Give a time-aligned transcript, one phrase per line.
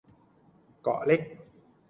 [0.81, 1.21] เกาะเล็ก